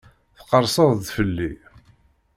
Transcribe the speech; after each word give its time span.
Tqerrseḍ-d 0.37 1.03
fell-i. 1.15 1.51